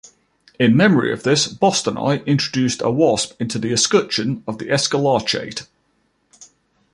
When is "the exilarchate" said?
4.57-5.67